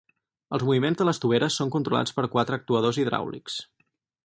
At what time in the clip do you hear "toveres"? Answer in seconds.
1.25-1.59